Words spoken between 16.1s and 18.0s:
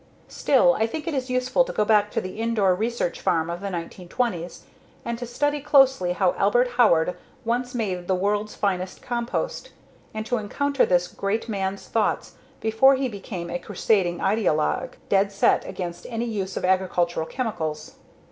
use of agricultural chemicals.